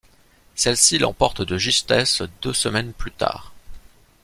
[0.55, 3.53] Celle-ci l’emporte de justesse deux semaines plus tard.